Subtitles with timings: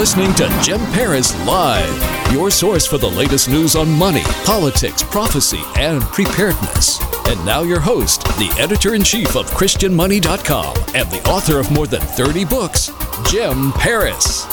[0.00, 5.60] listening to Jim Paris Live, your source for the latest news on money, politics, prophecy,
[5.76, 6.98] and preparedness.
[7.26, 11.86] And now, your host, the editor in chief of ChristianMoney.com and the author of more
[11.86, 12.90] than 30 books,
[13.30, 14.46] Jim Paris.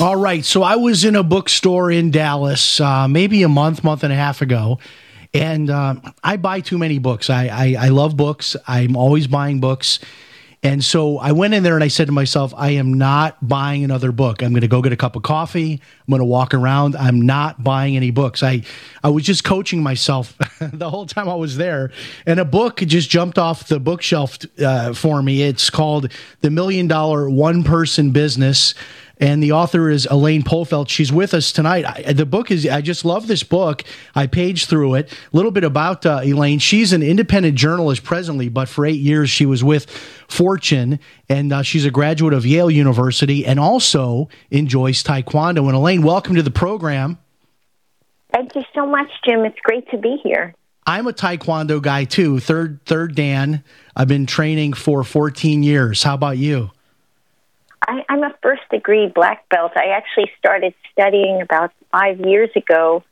[0.00, 0.42] All right.
[0.42, 4.16] So I was in a bookstore in Dallas uh, maybe a month, month and a
[4.16, 4.78] half ago.
[5.34, 7.28] And uh, I buy too many books.
[7.28, 8.56] I, I, I love books.
[8.66, 9.98] I'm always buying books.
[10.64, 13.84] And so I went in there and I said to myself, I am not buying
[13.84, 14.42] another book.
[14.42, 15.74] I'm going to go get a cup of coffee.
[15.74, 16.96] I'm going to walk around.
[16.96, 18.42] I'm not buying any books.
[18.42, 18.62] I,
[19.02, 21.92] I was just coaching myself the whole time I was there.
[22.24, 25.42] And a book just jumped off the bookshelf uh, for me.
[25.42, 28.72] It's called The Million Dollar One Person Business
[29.18, 30.88] and the author is Elaine Pofeldt.
[30.88, 31.84] She's with us tonight.
[31.86, 33.84] I, the book is, I just love this book.
[34.14, 35.12] I paged through it.
[35.12, 36.58] A little bit about uh, Elaine.
[36.58, 39.88] She's an independent journalist presently, but for eight years she was with
[40.28, 40.98] Fortune,
[41.28, 45.66] and uh, she's a graduate of Yale University and also enjoys Taekwondo.
[45.66, 47.18] And Elaine, welcome to the program.
[48.32, 49.44] Thank you so much, Jim.
[49.44, 50.54] It's great to be here.
[50.86, 52.40] I'm a Taekwondo guy too.
[52.40, 53.62] Third, third Dan.
[53.96, 56.02] I've been training for 14 years.
[56.02, 56.70] How about you?
[57.88, 58.23] I, I'm a first
[58.84, 59.72] degree black belt.
[59.76, 63.02] I actually started studying about five years ago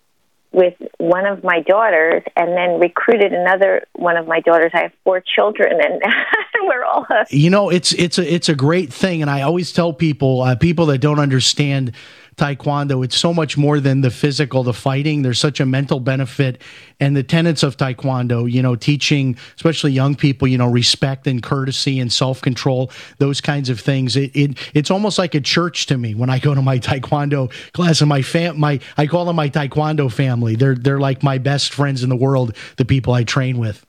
[0.52, 4.70] with one of my daughters and then recruited another one of my daughters.
[4.74, 6.02] I have four children and
[6.64, 9.94] we're all You know, it's it's a it's a great thing and I always tell
[9.94, 11.92] people uh, people that don't understand
[12.42, 15.22] taekwondo it's so much more than the physical the fighting.
[15.22, 16.60] There's such a mental benefit.
[16.98, 21.40] And the tenets of taekwondo you know teaching especially young people you know respect and
[21.42, 24.16] courtesy and self-control those kinds of things.
[24.16, 27.52] It, it it's almost like a church to me when i go to my taekwondo
[27.72, 30.56] class and my fam my i call them my taekwondo family.
[30.56, 33.86] They're they're like my best friends in the world the people i train with.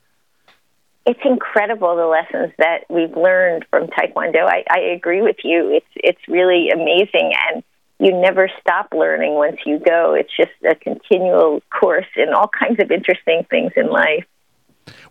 [1.05, 4.45] It's incredible the lessons that we've learned from taekwondo.
[4.45, 5.69] I, I agree with you.
[5.71, 7.33] It's it's really amazing.
[7.49, 7.63] And
[8.03, 10.13] you never stop learning once you go.
[10.13, 14.25] It's just a continual course in all kinds of interesting things in life.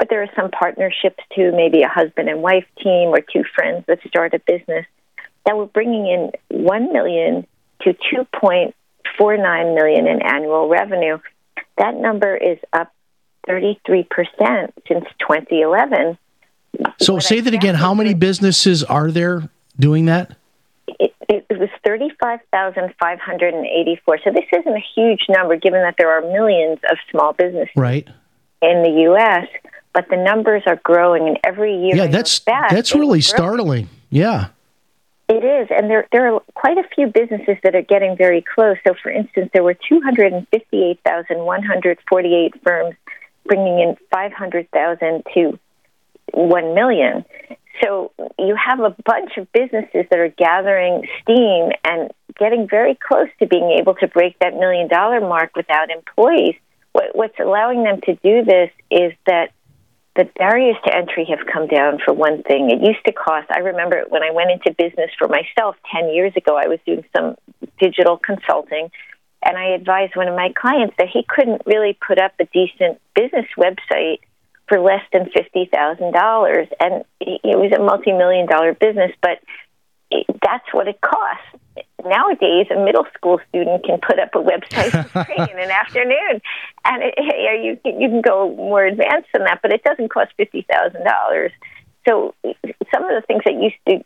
[0.03, 3.85] but there are some partnerships too, maybe a husband and wife team or two friends
[3.87, 4.85] that start a business
[5.47, 7.47] that were bringing in 1 million
[7.83, 11.19] to 2.49 million in annual revenue.
[11.79, 12.93] That number is up
[13.49, 14.09] 33%
[14.89, 16.19] since 2011.
[16.99, 17.77] So What say I that again.
[17.77, 20.37] How many businesses are there doing that?
[20.89, 24.19] It, it was 35,584.
[24.25, 28.09] So this isn't a huge number given that there are millions of small businesses Right.
[28.61, 29.47] in the U.S.,
[29.93, 31.97] but the numbers are growing, and every year.
[31.97, 33.91] Yeah, that's back, that's really startling.
[34.11, 34.49] Yeah.
[35.29, 38.77] It is, and there there are quite a few businesses that are getting very close.
[38.87, 42.95] So, for instance, there were 258,148 firms
[43.47, 45.59] bringing in 500,000 to
[46.35, 47.25] 1 million.
[47.83, 53.29] So, you have a bunch of businesses that are gathering steam and getting very close
[53.39, 56.57] to being able to break that million dollar mark without employees.
[56.93, 59.53] What, what's allowing them to do this is that
[60.17, 62.71] the barriers to entry have come down for one thing.
[62.71, 66.33] It used to cost, I remember when I went into business for myself 10 years
[66.37, 67.37] ago, I was doing some
[67.81, 68.91] digital consulting,
[69.45, 73.01] and I advised one of my clients that he couldn't really put up a decent
[73.15, 74.21] business website
[74.69, 76.69] for less than $50,000.
[76.79, 79.41] And it was a multi million dollar business, but
[80.43, 81.45] that's what it costs.
[82.05, 84.93] Nowadays, a middle school student can put up a website
[85.51, 86.41] in an afternoon,
[86.85, 87.15] and it,
[87.65, 91.05] you can- you can go more advanced than that, but it doesn't cost fifty thousand
[91.05, 91.53] dollars.
[92.09, 92.35] So
[92.93, 94.05] some of the things that used to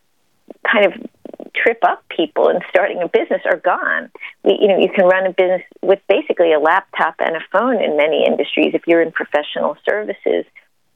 [0.70, 0.92] kind of
[1.54, 4.10] trip up people in starting a business are gone.
[4.44, 7.82] We, you know, you can run a business with basically a laptop and a phone
[7.82, 10.44] in many industries if you're in professional services.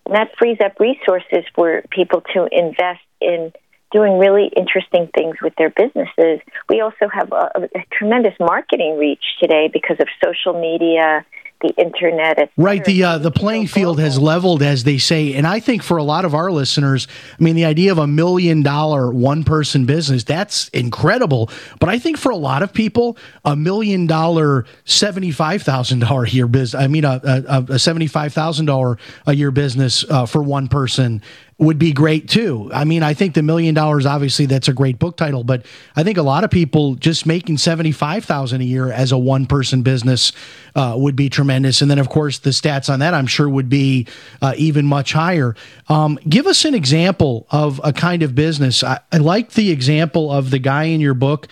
[0.07, 3.53] And that frees up resources for people to invest in
[3.91, 6.41] doing really interesting things with their businesses.
[6.69, 11.25] We also have a, a tremendous marketing reach today because of social media,
[11.61, 12.39] the internet.
[12.39, 12.85] et Right.
[12.85, 16.03] The uh, the playing field has leveled, as they say, and I think for a
[16.03, 17.07] lot of our listeners,
[17.39, 21.51] I mean, the idea of a million dollar one person business that's incredible.
[21.79, 26.25] But I think for a lot of people, a million dollar seventy five thousand dollar
[26.25, 30.05] a year business, I mean, a, a, a seventy five thousand dollar a year business
[30.09, 31.23] uh, for one person
[31.61, 32.71] would be great too.
[32.73, 36.03] I mean, I think the million dollars obviously that's a great book title, but I
[36.03, 39.45] think a lot of people just making seventy five thousand a year as a one
[39.45, 40.33] person business
[40.75, 41.83] uh, would be tremendous.
[41.83, 44.07] And then of course the stats on that I'm sure would be
[44.41, 45.55] uh, even much higher.
[45.89, 48.83] Um, give us an example of a kind of business.
[48.83, 51.47] I, I like the example of the guy in your book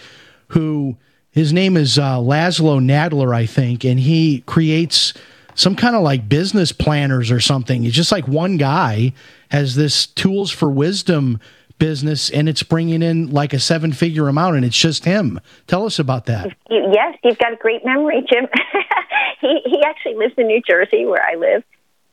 [0.49, 0.97] who
[1.33, 5.13] his name is uh, Laszlo Nadler, I think, and he creates
[5.59, 7.85] some kind of like business planners or something.
[7.85, 9.13] It's just like one guy
[9.51, 11.41] has this tools for wisdom
[11.79, 15.41] business and it's bringing in like a seven figure amount and it's just him.
[15.67, 16.55] Tell us about that.
[16.71, 18.47] Yes, you've got a great memory, Jim.
[19.41, 21.65] he he actually lives in New Jersey, where I live,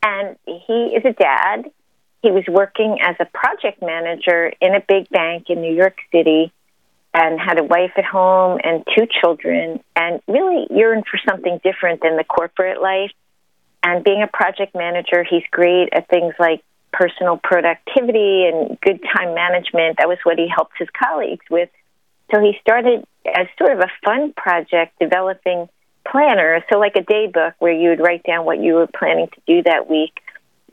[0.02, 1.70] and he is a dad.
[2.22, 6.52] He was working as a project manager in a big bank in New York City,
[7.14, 12.02] and had a wife at home and two children, and really yearned for something different
[12.02, 13.12] than the corporate life.
[13.86, 19.32] And being a project manager, he's great at things like personal productivity and good time
[19.32, 19.98] management.
[19.98, 21.68] That was what he helped his colleagues with.
[22.34, 25.68] So he started as sort of a fun project developing
[26.10, 29.28] planners, so like a day book where you would write down what you were planning
[29.28, 30.18] to do that week,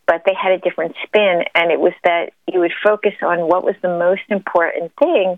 [0.07, 3.63] but they had a different spin, and it was that you would focus on what
[3.63, 5.37] was the most important thing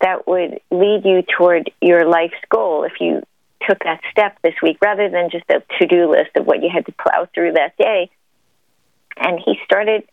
[0.00, 3.22] that would lead you toward your life's goal if you
[3.68, 6.70] took that step this week rather than just a to do list of what you
[6.72, 8.10] had to plow through that day.
[9.16, 10.04] And he started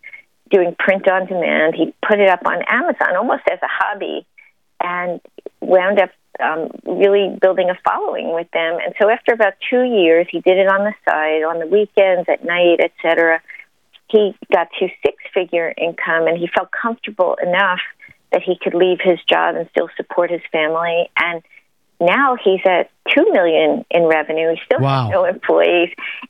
[0.49, 1.75] doing print on demand.
[1.75, 4.25] He put it up on Amazon almost as a hobby
[4.81, 5.19] and
[5.61, 8.77] wound up um, really building a following with them.
[8.83, 12.27] And so after about two years, he did it on the side, on the weekends,
[12.27, 13.41] at night, etc.
[14.09, 17.81] He got to six figure income and he felt comfortable enough
[18.31, 21.09] that he could leave his job and still support his family.
[21.17, 21.43] And
[21.99, 24.51] now he's at two million in revenue.
[24.51, 25.03] He still Wow.
[25.05, 25.89] has no employees,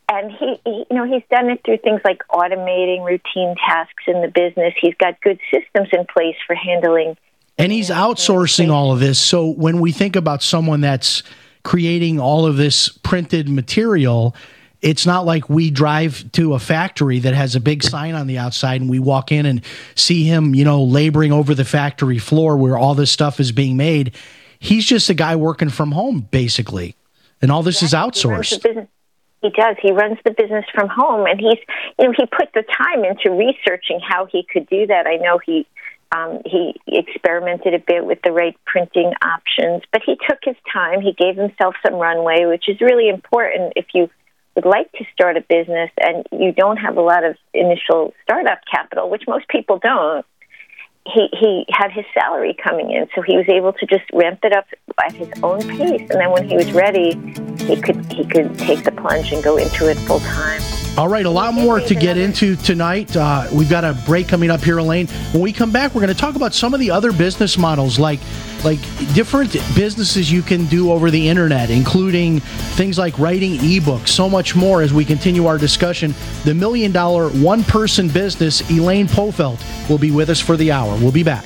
[0.09, 4.21] and he, he, you know, he's done it through things like automating routine tasks in
[4.21, 4.73] the business.
[4.79, 7.17] He's got good systems in place for handling.
[7.57, 9.19] And he's outsourcing all of this.
[9.19, 11.21] So when we think about someone that's
[11.63, 14.35] creating all of this printed material,
[14.81, 18.37] it's not like we drive to a factory that has a big sign on the
[18.37, 19.61] outside and we walk in and
[19.95, 23.77] see him, you know, laboring over the factory floor where all this stuff is being
[23.77, 24.13] made.
[24.63, 26.95] He's just a guy working from home, basically.
[27.41, 28.87] And all this is runs the outsourced.
[29.41, 29.75] He does.
[29.81, 31.59] He runs the business from home, and he's,
[31.99, 35.05] you know, he put the time into researching how he could do that.
[35.05, 35.67] I know he
[36.15, 41.01] um, he experimented a bit with the right printing options, but he took his time.
[41.01, 44.09] He gave himself some runway, which is really important if you
[44.55, 48.59] would like to start a business and you don't have a lot of initial startup
[48.71, 50.25] capital, which most people don't.
[51.05, 54.53] He he had his salary coming in, so he was able to just ramp it
[54.53, 54.65] up
[55.03, 56.09] at his own pace.
[56.09, 57.11] And then when he was ready,
[57.65, 60.61] he could he could take the plunge and go into it full time.
[60.95, 63.15] All right, a lot more to get into tonight.
[63.15, 65.07] Uh, we've got a break coming up here, Elaine.
[65.31, 67.97] When we come back, we're going to talk about some of the other business models,
[67.97, 68.19] like
[68.63, 68.79] like
[69.15, 74.55] different businesses you can do over the internet, including things like writing ebooks, so much
[74.55, 74.83] more.
[74.83, 80.11] As we continue our discussion, the million dollar one person business, Elaine Pofeldt, will be
[80.11, 80.95] with us for the hour.
[80.97, 81.45] We'll be back.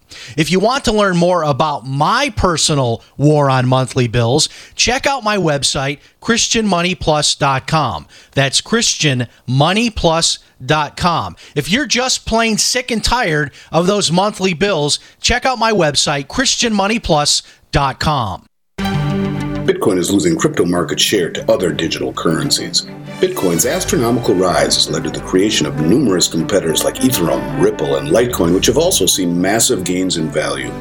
[0.37, 5.23] If you want to learn more about my personal war on monthly bills, check out
[5.23, 8.07] my website, ChristianMoneyPlus.com.
[8.31, 11.35] That's ChristianMoneyPlus.com.
[11.55, 16.27] If you're just plain sick and tired of those monthly bills, check out my website,
[16.27, 18.45] ChristianMoneyPlus.com.
[19.65, 22.85] Bitcoin is losing crypto market share to other digital currencies.
[23.21, 28.07] Bitcoin's astronomical rise has led to the creation of numerous competitors like Ethereum, Ripple, and
[28.07, 30.71] Litecoin, which have also seen massive gains in value.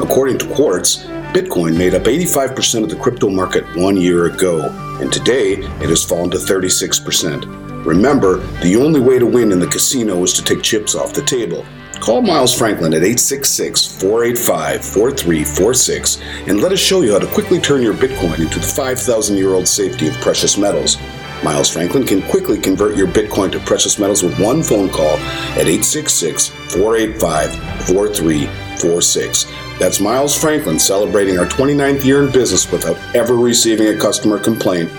[0.00, 1.04] According to Quartz,
[1.34, 4.70] Bitcoin made up 85% of the crypto market one year ago,
[5.02, 7.84] and today it has fallen to 36%.
[7.84, 11.20] Remember, the only way to win in the casino is to take chips off the
[11.20, 11.66] table.
[12.00, 17.60] Call Miles Franklin at 866 485 4346 and let us show you how to quickly
[17.60, 20.96] turn your Bitcoin into the 5,000 year old safety of precious metals.
[21.42, 25.16] Miles Franklin can quickly convert your Bitcoin to precious metals with one phone call
[25.56, 29.46] at 866 485 4346.
[29.78, 34.90] That's Miles Franklin celebrating our 29th year in business without ever receiving a customer complaint.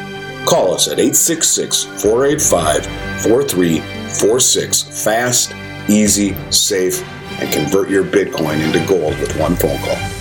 [0.45, 2.85] Call us at 866 485
[3.21, 5.03] 4346.
[5.03, 5.53] Fast,
[5.87, 7.03] easy, safe,
[7.39, 10.20] and convert your Bitcoin into gold with one phone call.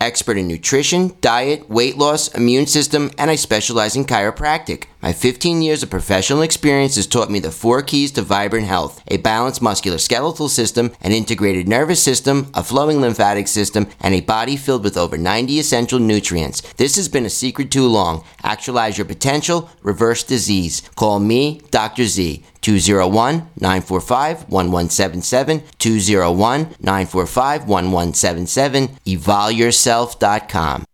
[0.00, 4.84] expert in nutrition, diet, weight loss, immune system, and I specialize in chiropractic.
[5.02, 9.02] My 15 years of professional experience has taught me the four keys to vibrant health
[9.06, 14.56] a balanced musculoskeletal system, an integrated nervous system, a flowing lymphatic system, and a body
[14.56, 16.60] filled with over 90 essential nutrients.
[16.74, 18.24] This has been a secret too long.
[18.42, 20.82] Actualize your potential, reverse disease.
[20.96, 22.04] Call me, Dr.
[22.04, 22.44] Z.
[22.68, 30.87] 201 945 1177, 201 945 1177, evolyourself.com.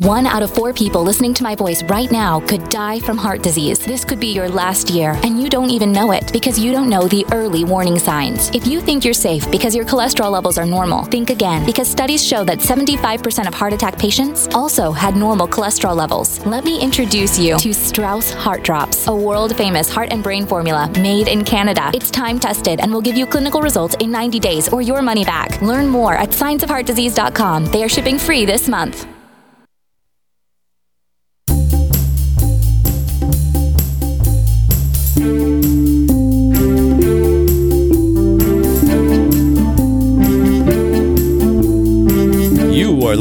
[0.00, 3.42] One out of four people listening to my voice right now could die from heart
[3.42, 3.78] disease.
[3.78, 6.90] This could be your last year, and you don't even know it because you don't
[6.90, 8.50] know the early warning signs.
[8.50, 12.22] If you think you're safe because your cholesterol levels are normal, think again because studies
[12.22, 16.44] show that 75% of heart attack patients also had normal cholesterol levels.
[16.44, 20.92] Let me introduce you to Strauss Heart Drops, a world famous heart and brain formula
[21.00, 21.90] made in Canada.
[21.94, 25.24] It's time tested and will give you clinical results in 90 days or your money
[25.24, 25.58] back.
[25.62, 27.64] Learn more at signsofheartdisease.com.
[27.72, 29.06] They are shipping free this month.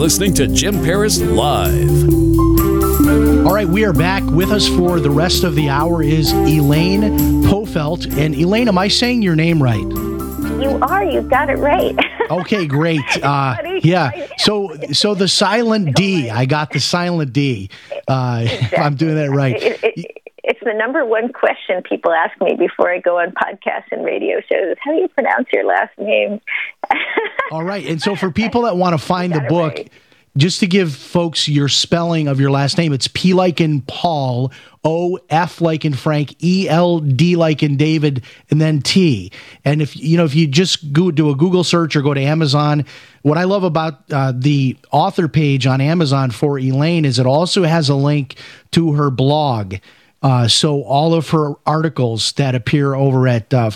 [0.06, 2.10] Listening to Jim Paris Live.
[3.44, 4.22] All right, we are back.
[4.24, 7.02] With us for the rest of the hour is Elaine
[7.42, 8.16] Pofeldt.
[8.16, 9.80] And Elaine, am I saying your name right?
[9.80, 11.04] You are.
[11.04, 11.98] You've got it right.
[12.30, 13.02] Okay, great.
[13.22, 14.28] Uh, yeah.
[14.38, 16.30] So, so the silent D.
[16.30, 17.70] I got the silent D.
[18.08, 18.48] Uh,
[18.78, 20.16] I'm doing that right.
[20.46, 23.92] It- it- it's the number one question people ask me before I go on podcasts
[23.92, 26.40] and radio shows is how do you pronounce your last name?
[27.52, 27.86] All right.
[27.88, 29.92] And so for people that want to find the book, right.
[30.38, 34.52] just to give folks your spelling of your last name, it's P like in Paul,
[34.84, 39.32] O F like in Frank, E L D like in David, and then T.
[39.64, 42.22] And if you know, if you just go do a Google search or go to
[42.22, 42.86] Amazon,
[43.24, 47.64] what I love about uh, the author page on Amazon for Elaine is it also
[47.64, 48.36] has a link
[48.72, 49.76] to her blog.
[50.26, 53.70] Uh, so all of her articles that appear over at uh,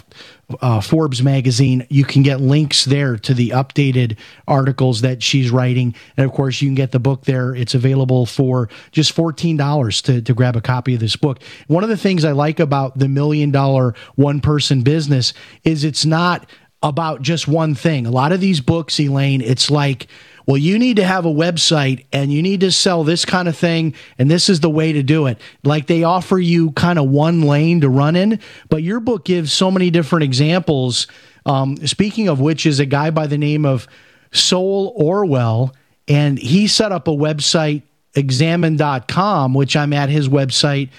[0.61, 5.93] uh, Forbes magazine, you can get links there to the updated articles that she's writing,
[6.17, 7.53] and of course, you can get the book there.
[7.53, 11.39] It's available for just fourteen dollars to to grab a copy of this book.
[11.67, 16.03] One of the things I like about the Million Dollar One Person Business is it's
[16.03, 16.49] not
[16.81, 18.07] about just one thing.
[18.07, 20.07] A lot of these books, Elaine, it's like
[20.49, 23.55] well, you need to have a website and you need to sell this kind of
[23.55, 25.39] thing, and this is the way to do it.
[25.63, 29.53] Like they offer you kind of one lane to run in, but your book gives
[29.53, 31.05] so many different examples.
[31.45, 33.87] Um, speaking of which, is a guy by the name of
[34.31, 35.75] Sol Orwell,
[36.07, 37.83] and he set up a website,
[38.15, 40.89] examine.com, which I'm at his website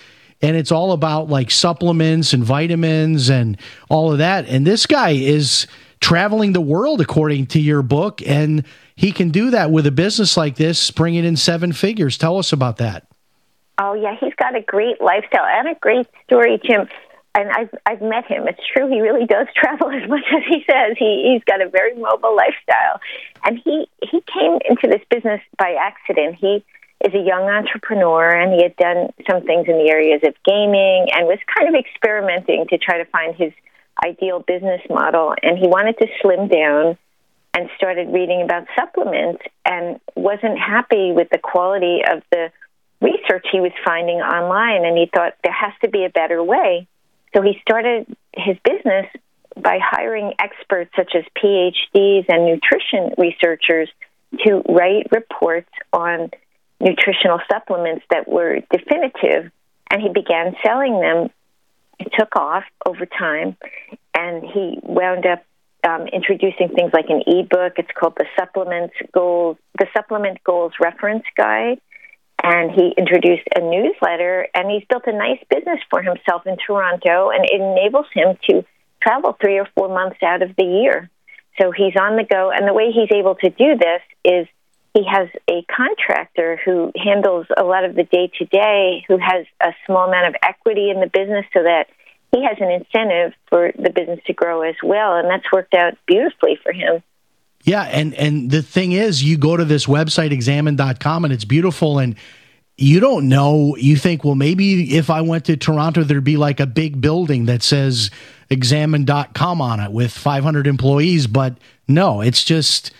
[0.42, 3.58] and it's all about like supplements and vitamins and
[3.90, 4.46] all of that.
[4.46, 5.66] And this guy is
[6.00, 8.64] traveling the world according to your book, and
[8.96, 12.18] he can do that with a business like this, bringing in seven figures.
[12.18, 13.06] Tell us about that.
[13.78, 16.88] Oh yeah, he's got a great lifestyle and a great story, Jim.
[17.34, 18.48] And I've I've met him.
[18.48, 18.88] It's true.
[18.88, 20.96] He really does travel as much as he says.
[20.98, 23.00] He he's got a very mobile lifestyle,
[23.44, 26.36] and he he came into this business by accident.
[26.40, 26.64] He
[27.04, 31.08] is a young entrepreneur, and he had done some things in the areas of gaming
[31.14, 33.52] and was kind of experimenting to try to find his
[34.04, 35.34] ideal business model.
[35.42, 36.96] And he wanted to slim down
[37.54, 42.50] and started reading about supplements and wasn't happy with the quality of the
[43.00, 44.84] research he was finding online.
[44.84, 46.86] And he thought there has to be a better way.
[47.34, 49.06] So he started his business
[49.56, 53.88] by hiring experts such as PhDs and nutrition researchers
[54.44, 56.30] to write reports on
[56.80, 59.50] nutritional supplements that were definitive.
[59.90, 61.30] And he began selling them.
[62.00, 63.56] It took off over time,
[64.14, 65.44] and he wound up
[65.86, 67.74] um, introducing things like an ebook.
[67.76, 71.80] It's called the Supplement Goals, the Supplement Goals Reference Guide,
[72.42, 74.48] and he introduced a newsletter.
[74.54, 78.64] And he's built a nice business for himself in Toronto, and it enables him to
[79.02, 81.10] travel three or four months out of the year.
[81.60, 84.46] So he's on the go, and the way he's able to do this is
[84.94, 89.46] he has a contractor who handles a lot of the day to day, who has
[89.62, 91.86] a small amount of equity in the business, so that
[92.32, 95.94] he has an incentive for the business to grow as well, and that's worked out
[96.06, 97.02] beautifully for him.
[97.64, 101.98] Yeah, and and the thing is, you go to this website examine.com and it's beautiful
[101.98, 102.16] and
[102.80, 106.60] you don't know, you think, well, maybe if I went to Toronto, there'd be like
[106.60, 108.10] a big building that says
[108.48, 111.26] examine.com on it with 500 employees.
[111.26, 112.90] But no, it's just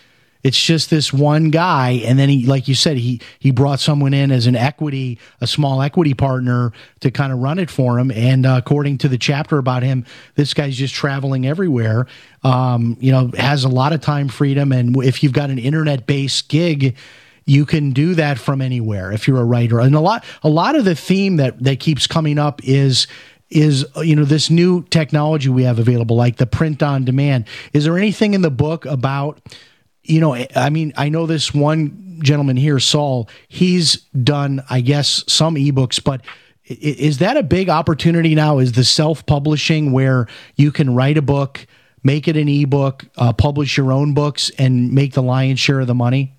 [0.43, 4.13] it's just this one guy, and then he, like you said, he he brought someone
[4.13, 8.11] in as an equity, a small equity partner to kind of run it for him.
[8.11, 12.07] And uh, according to the chapter about him, this guy's just traveling everywhere.
[12.43, 16.07] Um, you know, has a lot of time freedom, and if you've got an internet
[16.07, 16.95] based gig,
[17.45, 19.79] you can do that from anywhere if you're a writer.
[19.79, 23.05] And a lot a lot of the theme that that keeps coming up is
[23.51, 27.83] is you know this new technology we have available like the print on demand is
[27.83, 29.41] there anything in the book about
[30.03, 35.23] you know, I mean, I know this one gentleman here, Sol, he's done, I guess,
[35.27, 36.21] some ebooks, but
[36.65, 38.59] is that a big opportunity now?
[38.59, 41.65] Is the self publishing where you can write a book,
[42.03, 45.87] make it an ebook, uh, publish your own books, and make the lion's share of
[45.87, 46.33] the money?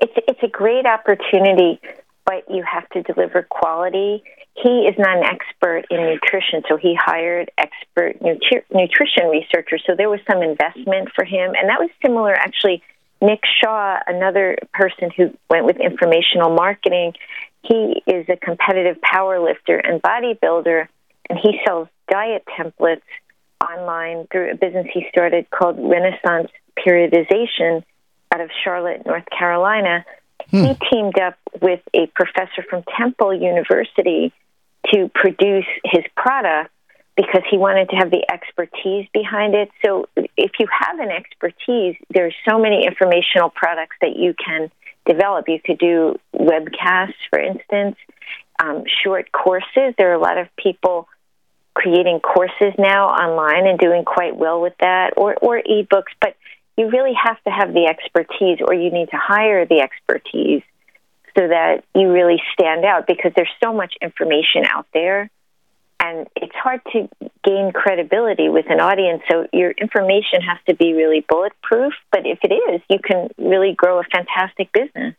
[0.00, 1.80] It's, it's a great opportunity,
[2.26, 4.22] but you have to deliver quality
[4.56, 9.82] he is not an expert in nutrition, so he hired expert nutri- nutrition researchers.
[9.86, 12.82] So there was some investment for him, and that was similar actually.
[13.20, 17.14] Nick Shaw, another person who went with informational marketing,
[17.62, 20.86] he is a competitive power lifter and bodybuilder,
[21.30, 23.02] and he sells diet templates
[23.62, 27.82] online through a business he started called Renaissance Periodization
[28.32, 30.04] out of Charlotte, North Carolina.
[30.50, 30.64] Hmm.
[30.64, 34.34] He teamed up with a professor from Temple University
[34.92, 36.70] to produce his product
[37.16, 39.70] because he wanted to have the expertise behind it.
[39.84, 44.70] So if you have an expertise, there's so many informational products that you can
[45.06, 45.48] develop.
[45.48, 47.96] You could do webcasts, for instance,
[48.62, 49.94] um, short courses.
[49.96, 51.08] There are a lot of people
[51.74, 56.12] creating courses now online and doing quite well with that, or, or ebooks.
[56.20, 56.36] But
[56.76, 60.62] you really have to have the expertise, or you need to hire the expertise
[61.36, 65.30] so that you really stand out because there's so much information out there.
[66.00, 67.08] And it's hard to
[67.44, 69.22] gain credibility with an audience.
[69.30, 71.94] So your information has to be really bulletproof.
[72.12, 75.14] But if it is you can really grow a fantastic business.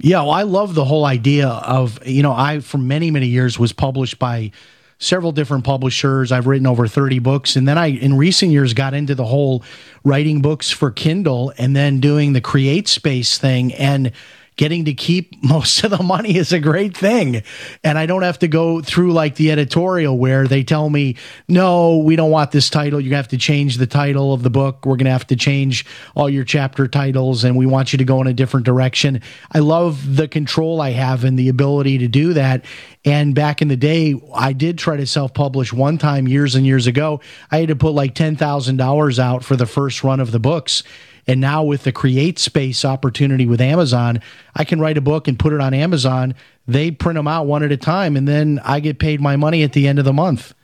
[0.00, 3.58] Yeah well, i love the whole idea of you know i for many many years
[3.58, 4.52] was published by
[4.98, 6.32] several different publishers.
[6.32, 7.56] I've written over 30 books.
[7.56, 9.62] And then i in recent years got into the whole
[10.04, 13.72] writing books for kindle and then doing the create space thing.
[13.74, 14.12] And
[14.58, 17.42] getting to keep most of the money is a great thing.
[17.82, 21.16] And I don't have to go through like the editorial where they tell me,
[21.48, 23.00] no, we don't want this title.
[23.00, 24.84] You have to change the title of the book.
[24.84, 28.04] We're going to have to change all your chapter titles and we want you to
[28.04, 29.22] go in a different direction.
[29.50, 32.64] I love the control I have and the ability to do that.
[33.04, 36.66] And back in the day, I did try to self publish one time years and
[36.66, 37.20] years ago.
[37.50, 40.82] I had to put like $10,000 out for the first run of the books.
[41.28, 44.22] And now with the create space opportunity with Amazon,
[44.56, 46.34] I can write a book and put it on Amazon.
[46.66, 49.62] They print them out one at a time, and then I get paid my money
[49.62, 50.54] at the end of the month.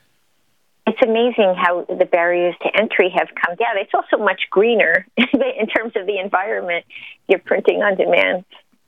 [0.87, 3.77] It's amazing how the barriers to entry have come down.
[3.77, 6.85] It's also much greener in terms of the environment.
[7.27, 8.43] You're printing on demand.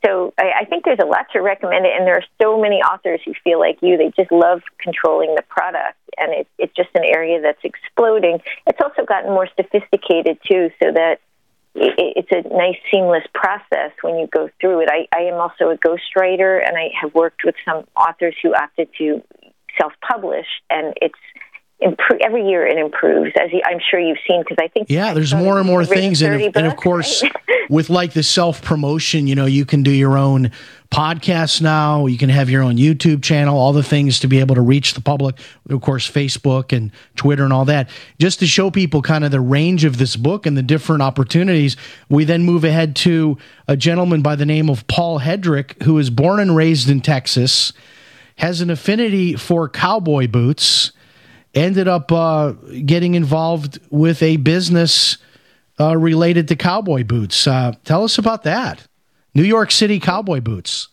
[0.05, 2.77] So I, I think there's a lot to recommend it, and there are so many
[2.77, 3.97] authors who feel like you.
[3.97, 8.39] They just love controlling the product, and it, it's just an area that's exploding.
[8.65, 11.19] It's also gotten more sophisticated too, so that
[11.79, 14.89] it's a nice seamless process when you go through it.
[14.91, 18.89] I, I am also a ghostwriter, and I have worked with some authors who opted
[18.97, 19.21] to
[19.79, 21.19] self-publish, and it's
[21.79, 25.33] improve every year it improves as i'm sure you've seen because i think yeah there's
[25.33, 27.31] more and more things and, books, and of course right?
[27.69, 30.51] with like the self promotion you know you can do your own
[30.89, 32.05] podcast now.
[32.05, 34.93] You can have your own youtube channel all the things to be able to reach
[34.93, 35.37] the public.
[35.69, 37.89] Of course facebook and twitter and all that.
[38.19, 41.75] Just to show people kind of the range of this book and the different opportunities
[42.09, 43.37] we then move ahead to
[43.67, 47.73] a gentleman by the name of paul hedrick who is born and raised in texas
[48.37, 50.91] has an affinity for cowboy boots
[51.57, 52.51] ended up uh,
[52.85, 55.17] getting involved with a business
[55.79, 57.47] uh, related to cowboy boots.
[57.47, 58.87] Uh, tell us about that.
[59.33, 60.89] New York City cowboy boots.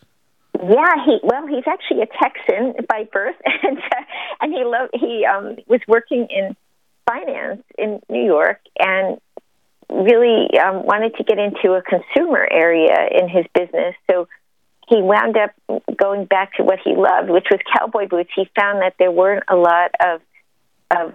[0.54, 4.02] Yeah, he well, he's actually a Texan by birth, and uh,
[4.40, 6.56] and he loved he um, was working in
[7.06, 9.18] finance in New York and
[9.90, 13.94] really um, wanted to get into a consumer area in his business.
[14.10, 14.28] So
[14.88, 15.50] he wound up
[15.96, 18.30] going back to what he loved, which was cowboy boots.
[18.34, 20.20] He found that there weren't a lot of
[20.90, 21.14] of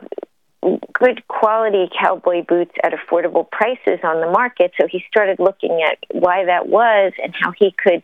[0.93, 4.71] good quality cowboy boots at affordable prices on the market.
[4.79, 8.03] So he started looking at why that was and how he could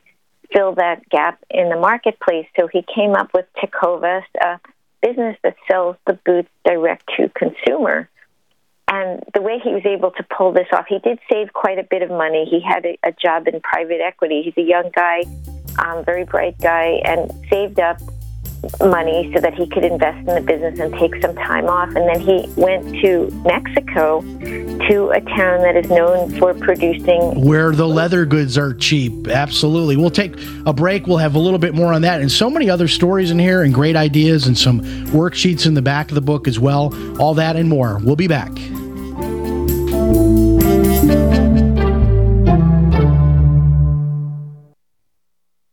[0.54, 2.48] fill that gap in the marketplace.
[2.58, 4.60] So he came up with Tecovas, a
[5.02, 8.10] business that sells the boots direct to consumer.
[8.88, 11.84] And the way he was able to pull this off, he did save quite a
[11.84, 12.46] bit of money.
[12.50, 14.44] He had a, a job in private equity.
[14.44, 15.24] He's a young guy,
[15.84, 18.00] um, very bright guy, and saved up
[18.80, 21.90] money so that he could invest in the business and take some time off.
[21.90, 27.44] And then he went to Mexico to a town that is known for producing.
[27.44, 29.28] Where the leather goods are cheap.
[29.28, 29.98] Absolutely.
[29.98, 31.08] We'll take a break.
[31.08, 33.64] We'll have a little bit more on that and so many other stories in here
[33.64, 36.94] and great ideas and some worksheets in the back of the book as well.
[37.20, 38.00] All that and more.
[38.04, 38.52] We'll be back.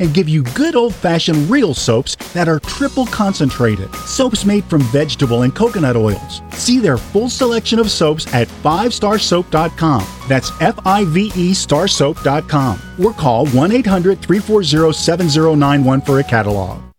[0.00, 3.94] and give you good old fashioned real soaps that are triple concentrated.
[3.94, 6.42] Soaps made from vegetable and coconut oils.
[6.52, 10.06] See their full selection of soaps at 5starsoap.com.
[10.28, 16.89] That's F I V E starsoap.com or call 1 800 340 7091 for a catalog.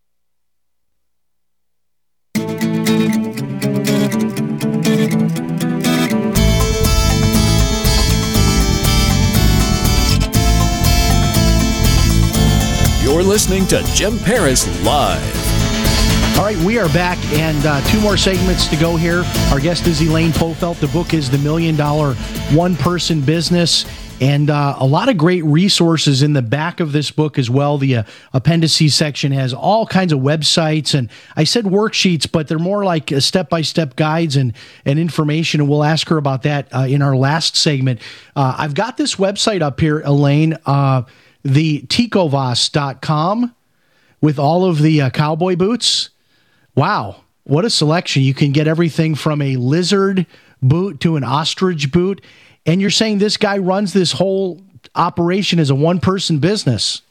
[13.32, 16.36] Listening to Jim Paris Live.
[16.36, 19.24] All right, we are back, and uh, two more segments to go here.
[19.50, 20.80] Our guest is Elaine Pofeldt.
[20.80, 22.12] The book is The Million Dollar
[22.52, 23.86] One Person Business.
[24.20, 27.78] And uh, a lot of great resources in the back of this book as well.
[27.78, 28.02] The uh,
[28.34, 33.10] appendices section has all kinds of websites, and I said worksheets, but they're more like
[33.20, 34.52] step by step guides and,
[34.84, 35.62] and information.
[35.62, 38.02] And we'll ask her about that uh, in our last segment.
[38.36, 41.04] Uh, I've got this website up here, Elaine, uh,
[41.44, 43.54] the tecovas.com
[44.20, 46.10] with all of the uh, cowboy boots.
[46.74, 48.22] Wow, what a selection!
[48.22, 50.26] You can get everything from a lizard
[50.62, 52.22] boot to an ostrich boot.
[52.64, 54.60] And you're saying this guy runs this whole
[54.94, 57.02] operation as a one person business.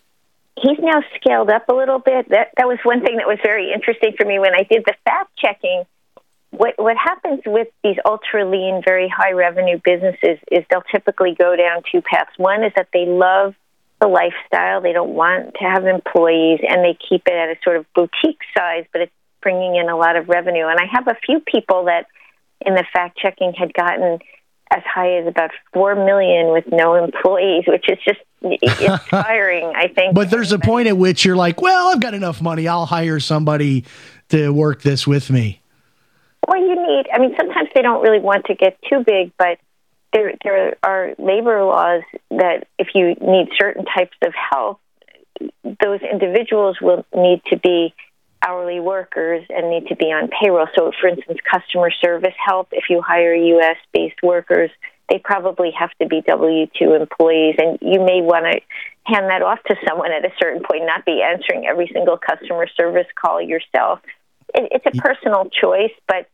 [0.61, 2.29] He's now scaled up a little bit.
[2.29, 4.93] That that was one thing that was very interesting for me when I did the
[5.03, 5.83] fact checking.
[6.51, 11.55] What what happens with these ultra lean, very high revenue businesses is they'll typically go
[11.55, 12.31] down two paths.
[12.37, 13.55] One is that they love
[14.01, 17.77] the lifestyle; they don't want to have employees, and they keep it at a sort
[17.77, 19.11] of boutique size, but it's
[19.41, 20.67] bringing in a lot of revenue.
[20.67, 22.07] And I have a few people that
[22.65, 24.19] in the fact checking had gotten
[24.71, 29.65] as high as about four million with no employees, which is just inspiring.
[29.75, 30.15] I think.
[30.15, 32.67] But there's a point at which you're like, well, I've got enough money.
[32.67, 33.85] I'll hire somebody
[34.29, 35.61] to work this with me.
[36.47, 37.05] Well, you need.
[37.13, 39.59] I mean, sometimes they don't really want to get too big, but
[40.13, 44.79] there there are labor laws that if you need certain types of help,
[45.63, 47.93] those individuals will need to be
[48.45, 50.67] hourly workers and need to be on payroll.
[50.75, 53.77] So, for instance, customer service help, if you hire U.S.
[53.93, 54.71] based workers,
[55.09, 58.61] they probably have to be W 2 employees, and you may want to
[59.05, 62.67] hand that off to someone at a certain point, not be answering every single customer
[62.77, 63.99] service call yourself.
[64.53, 66.27] It, it's a personal choice, but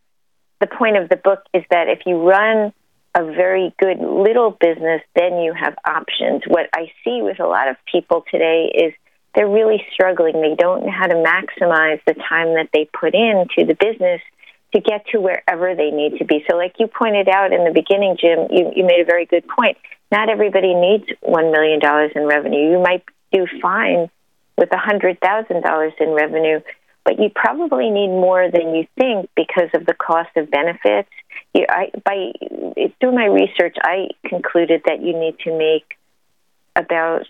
[0.60, 2.74] the point of the book is that if you run
[3.18, 6.44] a very good little business, then you have options.
[6.46, 8.94] What I see with a lot of people today is
[9.34, 10.40] they're really struggling.
[10.40, 14.22] They don't know how to maximize the time that they put into the business
[14.76, 16.46] to get to wherever they need to be.
[16.50, 19.48] So, like you pointed out in the beginning, Jim, you, you made a very good
[19.48, 19.78] point.
[20.12, 21.80] Not everybody needs $1 million
[22.16, 22.72] in revenue.
[22.72, 24.10] You might do fine
[24.58, 26.60] with $100,000 in revenue,
[27.08, 31.08] but you probably need more than you think because of the cost of benefits.
[31.54, 32.34] You, I, by
[33.00, 35.98] through my research, I concluded that you need to make
[36.76, 37.24] about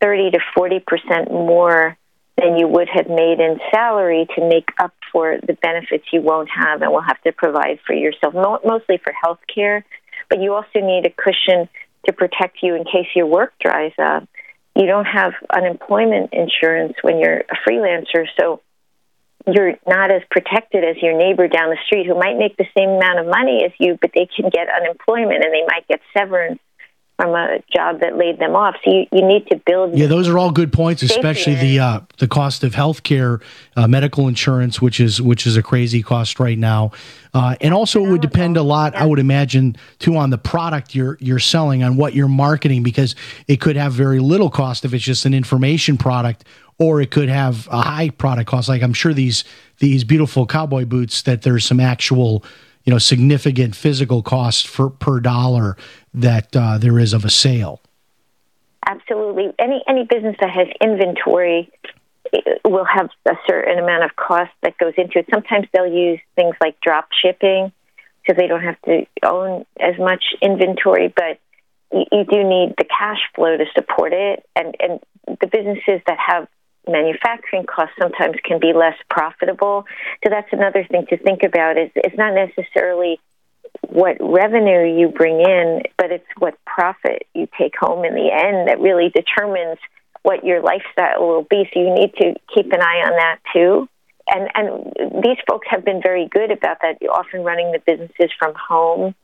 [0.00, 1.98] 30 to 40 percent more
[2.36, 6.48] than you would have made in salary to make up for the benefits you won't
[6.48, 9.84] have and will have to provide for yourself, mostly for health care.
[10.30, 11.68] But you also need a cushion
[12.06, 14.28] to protect you in case your work dries up.
[14.76, 18.60] You don't have unemployment insurance when you're a freelancer, so
[19.54, 22.90] you're not as protected as your neighbor down the street who might make the same
[22.90, 26.60] amount of money as you, but they can get unemployment and they might get severance
[27.18, 28.76] from a job that laid them off.
[28.84, 29.98] So you, you need to build.
[29.98, 33.42] Yeah, those are all good points, especially the uh, the cost of healthcare,
[33.76, 36.92] uh, medical insurance, which is which is a crazy cost right now,
[37.34, 40.94] uh, and also it would depend a lot, I would imagine, too, on the product
[40.94, 43.16] you're you're selling, on what you're marketing, because
[43.48, 46.44] it could have very little cost if it's just an information product,
[46.78, 48.68] or it could have a high product cost.
[48.68, 49.44] Like I'm sure these
[49.78, 52.44] these beautiful cowboy boots that there's some actual
[52.84, 55.76] you know significant physical cost for per dollar
[56.14, 57.80] that uh, there is of a sale.
[58.86, 61.70] Absolutely, any any business that has inventory
[62.64, 65.26] will have a certain amount of cost that goes into it.
[65.30, 67.72] Sometimes they'll use things like drop shipping
[68.22, 71.38] because they don't have to own as much inventory, but
[71.92, 74.46] you, you do need the cash flow to support it.
[74.54, 75.00] And and
[75.40, 76.48] the businesses that have
[76.88, 79.84] manufacturing costs sometimes can be less profitable.
[80.24, 83.20] So that's another thing to think about is it's not necessarily
[83.82, 88.68] what revenue you bring in, but it's what profit you take home in the end
[88.68, 89.78] that really determines
[90.22, 91.68] what your lifestyle will be.
[91.72, 93.88] So you need to keep an eye on that too.
[94.26, 98.54] And and these folks have been very good about that, often running the businesses from
[98.54, 99.14] home.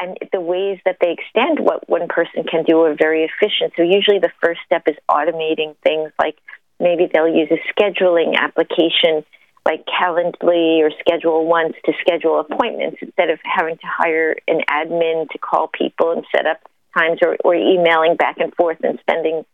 [0.00, 3.72] And the ways that they extend what one person can do are very efficient.
[3.76, 6.36] So usually the first step is automating things like
[6.80, 9.24] maybe they'll use a scheduling application
[9.66, 15.38] like Calendly or ScheduleOnce to schedule appointments instead of having to hire an admin to
[15.38, 16.60] call people and set up
[16.96, 19.44] times or, or emailing back and forth and spending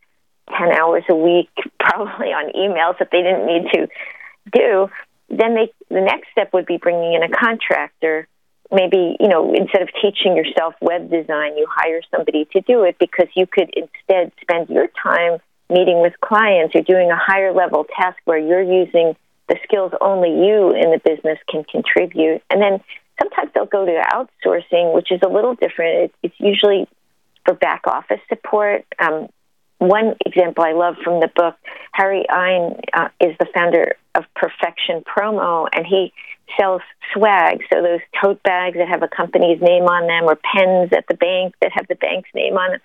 [0.57, 3.87] 10 hours a week probably on emails that they didn't need to
[4.53, 4.89] do.
[5.29, 8.27] Then they, the next step would be bringing in a contractor.
[8.71, 12.97] Maybe, you know, instead of teaching yourself web design, you hire somebody to do it
[12.97, 17.85] because you could instead spend your time meeting with clients or doing a higher level
[17.99, 19.15] task where you're using
[19.49, 22.41] the skills only you in the business can contribute.
[22.49, 22.79] And then
[23.19, 26.13] sometimes they'll go to outsourcing, which is a little different.
[26.23, 26.87] It's usually
[27.45, 28.85] for back office support.
[28.99, 29.29] Um,
[29.79, 31.55] one example I love from the book,
[31.91, 36.13] Harry Ein uh, is the founder of Perfection Promo, and he
[36.59, 36.81] sells
[37.13, 37.61] swag.
[37.71, 41.13] So those tote bags that have a company's name on them, or pens at the
[41.13, 42.81] bank that have the bank's name on them.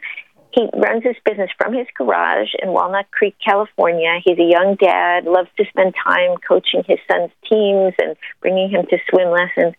[0.52, 4.20] He runs his business from his garage in Walnut Creek, California.
[4.22, 8.84] He's a young dad, loves to spend time coaching his son's teams and bringing him
[8.86, 9.74] to swim lessons.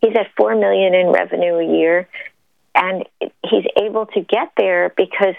[0.00, 2.08] He's at 4 million in revenue a year
[2.74, 3.04] and
[3.48, 5.34] he's able to get there because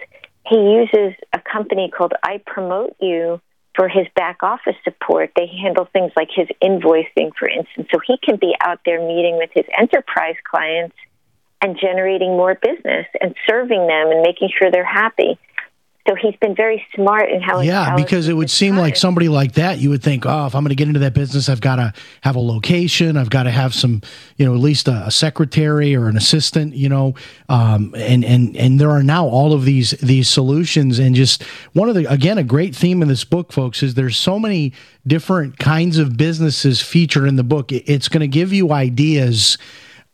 [0.46, 3.40] he uses a company called iPromoteu
[3.76, 5.32] for his back office support.
[5.36, 7.88] They handle things like his invoicing, for instance.
[7.92, 10.96] So he can be out there meeting with his enterprise clients
[11.64, 15.40] and generating more business and serving them and making sure they're happy.
[16.06, 17.62] So he's been very smart in how.
[17.62, 20.64] Yeah, because it would seem like somebody like that, you would think, oh, if I'm
[20.64, 23.52] going to get into that business, I've got to have a location, I've got to
[23.52, 24.02] have some,
[24.36, 27.16] you know, at least a, a secretary or an assistant, you know,
[27.48, 31.88] um, and and and there are now all of these these solutions, and just one
[31.88, 34.74] of the again a great theme in this book, folks, is there's so many
[35.08, 37.72] different kinds of businesses featured in the book.
[37.72, 39.58] It's going to give you ideas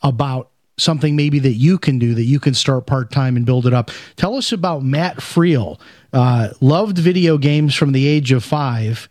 [0.04, 3.66] about something maybe that you can do that you can start part time and build
[3.66, 3.92] it up.
[4.16, 5.80] Tell us about Matt Friel.
[6.12, 9.08] Uh, loved video games from the age of five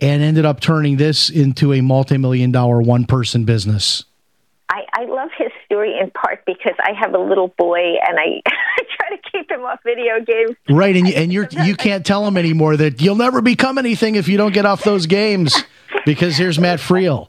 [0.00, 4.04] and ended up turning this into a multi million dollar one person business.
[4.68, 8.42] I, I love his story in part because I have a little boy and I,
[8.46, 10.56] I try to keep him off video games.
[10.68, 14.16] Right, and you, and you're you can't tell him anymore that you'll never become anything
[14.16, 15.56] if you don't get off those games.
[16.04, 17.28] Because here's Matt Friel.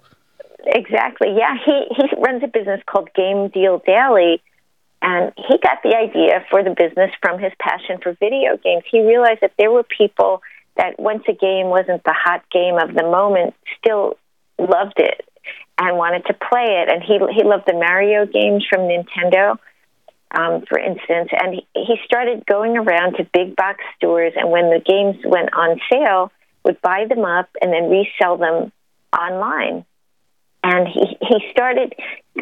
[0.68, 1.30] Exactly.
[1.38, 4.42] Yeah, he he runs a business called Game Deal Daily,
[5.02, 8.84] and he got the idea for the business from his passion for video games.
[8.92, 10.42] He realized that there were people
[10.76, 14.18] that once a game wasn't the hot game of the moment, still
[14.60, 15.24] loved it
[15.80, 16.92] and wanted to play it.
[16.92, 19.58] And he he loved the Mario games from Nintendo.
[20.36, 24.70] um, for instance, and he, he started going around to big box stores, and when
[24.70, 26.32] the games went on sale,
[26.66, 28.72] would buy them up and then resell them
[29.18, 29.86] online.
[30.68, 31.96] And he he started.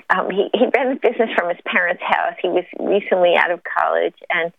[0.09, 2.33] Um, he he ran the business from his parents' house.
[2.41, 4.51] He was recently out of college, and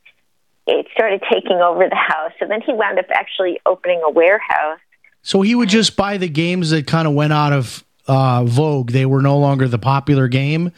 [0.68, 2.30] it started taking over the house.
[2.38, 4.78] So then he wound up actually opening a warehouse.
[5.22, 8.92] So he would just buy the games that kind of went out of uh, vogue.
[8.92, 10.70] They were no longer the popular game,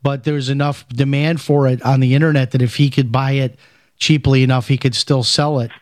[0.00, 3.58] but there's enough demand for it on the internet that if he could buy it
[3.98, 5.72] cheaply enough, he could still sell it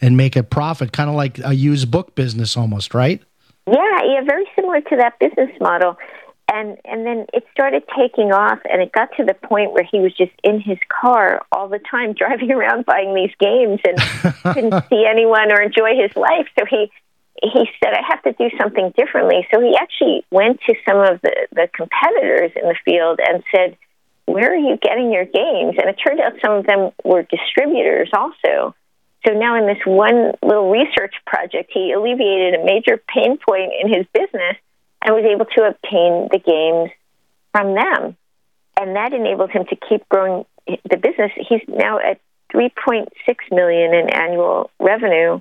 [0.00, 3.22] and make a profit, kind of like a used book business almost, right?
[3.66, 5.96] Yeah, yeah, very similar to that business model.
[6.52, 10.00] And and then it started taking off and it got to the point where he
[10.00, 13.98] was just in his car all the time driving around buying these games and
[14.54, 16.48] couldn't see anyone or enjoy his life.
[16.58, 16.90] So he
[17.42, 19.46] he said, I have to do something differently.
[19.52, 23.76] So he actually went to some of the, the competitors in the field and said,
[24.26, 25.76] Where are you getting your games?
[25.78, 28.74] And it turned out some of them were distributors also.
[29.26, 33.88] So now, in this one little research project, he alleviated a major pain point in
[33.92, 34.56] his business
[35.04, 36.90] and was able to obtain the games
[37.52, 38.16] from them.
[38.78, 41.30] And that enabled him to keep growing the business.
[41.36, 42.20] He's now at
[42.52, 43.06] 3.6
[43.50, 45.40] million in annual revenue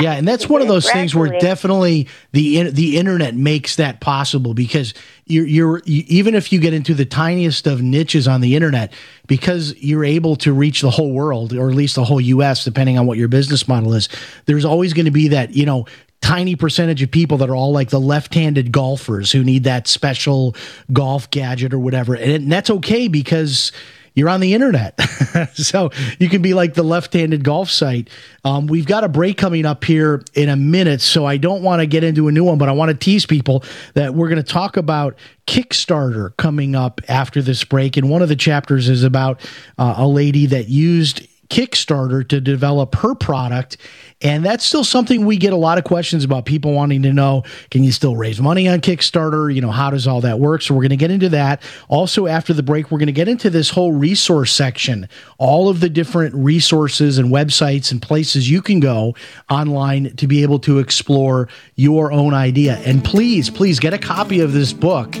[0.00, 4.54] yeah, and that's one of those things where definitely the the internet makes that possible
[4.54, 4.94] because
[5.26, 8.92] you're, you're you, even if you get into the tiniest of niches on the internet,
[9.26, 12.64] because you're able to reach the whole world or at least the whole U.S.
[12.64, 14.08] depending on what your business model is.
[14.46, 15.86] There's always going to be that you know
[16.20, 20.56] tiny percentage of people that are all like the left-handed golfers who need that special
[20.92, 23.72] golf gadget or whatever, and that's okay because
[24.14, 25.00] you're on the internet.
[25.54, 28.08] so you can be like the left handed golf site.
[28.44, 31.00] Um, we've got a break coming up here in a minute.
[31.00, 33.26] So I don't want to get into a new one, but I want to tease
[33.26, 37.96] people that we're going to talk about Kickstarter coming up after this break.
[37.96, 39.40] And one of the chapters is about
[39.78, 43.76] uh, a lady that used Kickstarter to develop her product.
[44.22, 47.42] And that's still something we get a lot of questions about people wanting to know
[47.70, 49.54] can you still raise money on Kickstarter?
[49.54, 50.62] You know, how does all that work?
[50.62, 51.62] So we're going to get into that.
[51.88, 55.80] Also, after the break, we're going to get into this whole resource section, all of
[55.80, 59.14] the different resources and websites and places you can go
[59.50, 62.76] online to be able to explore your own idea.
[62.86, 65.18] And please, please get a copy of this book.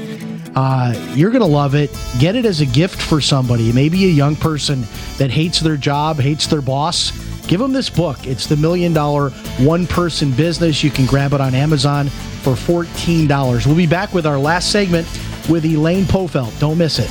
[0.54, 1.90] Uh, you're going to love it.
[2.18, 4.82] Get it as a gift for somebody, maybe a young person
[5.18, 7.10] that hates their job, hates their boss.
[7.46, 8.26] Give them this book.
[8.26, 10.82] It's the Million Dollar One Person Business.
[10.84, 13.66] You can grab it on Amazon for $14.
[13.66, 15.06] We'll be back with our last segment
[15.48, 16.58] with Elaine Pofeldt.
[16.60, 17.10] Don't miss it.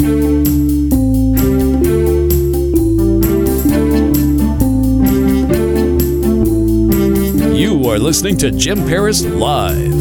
[0.00, 0.06] You
[7.90, 9.92] are listening to Jim Paris Live.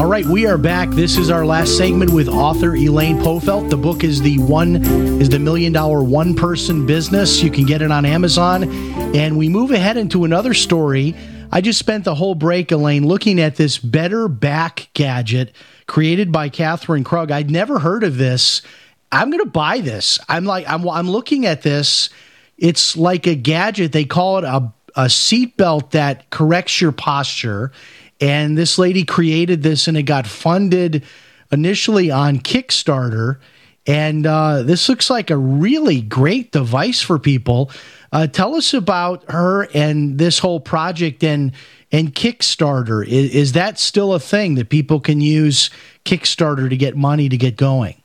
[0.00, 0.90] All right, we are back.
[0.90, 3.70] This is our last segment with author Elaine Pofeldt.
[3.70, 4.76] The book is the one
[5.20, 7.42] is the million dollar one person business.
[7.42, 8.70] You can get it on Amazon.
[9.16, 11.16] And we move ahead into another story.
[11.52, 15.52] I just spent the whole break, Elaine, looking at this BetterBack gadget
[15.86, 17.30] created by Katherine Krug.
[17.30, 18.62] I'd never heard of this.
[19.10, 20.18] I'm going to buy this.
[20.28, 22.10] I'm like I'm I'm looking at this.
[22.56, 23.92] It's like a gadget.
[23.92, 27.72] They call it a a seatbelt that corrects your posture.
[28.20, 31.04] And this lady created this, and it got funded
[31.50, 33.38] initially on Kickstarter.
[33.86, 37.70] And uh, this looks like a really great device for people.
[38.12, 41.52] Uh, tell us about her and this whole project and
[41.92, 43.06] and Kickstarter.
[43.06, 45.70] Is, is that still a thing that people can use
[46.04, 48.00] Kickstarter to get money to get going?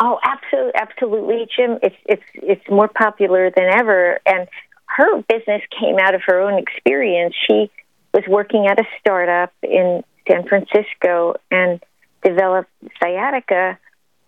[0.00, 1.78] Oh, absolutely, absolutely, Jim.
[1.82, 4.46] It's it's it's more popular than ever, and
[4.86, 7.34] her business came out of her own experience.
[7.46, 7.70] She
[8.12, 11.82] was working at a startup in San Francisco and
[12.22, 12.70] developed
[13.02, 13.78] sciatica